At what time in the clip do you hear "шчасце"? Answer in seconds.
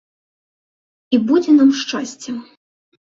1.83-2.31